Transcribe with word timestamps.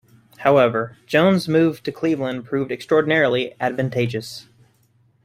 However, 0.37 0.97
Jones's 1.05 1.47
move 1.47 1.83
to 1.83 1.91
Cleveland 1.91 2.43
proved 2.45 2.71
extraordinarily 2.71 3.53
advantageous. 3.59 4.47